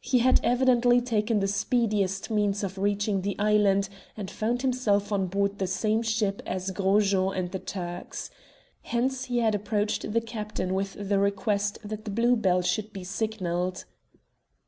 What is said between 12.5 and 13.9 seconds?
should be signalled.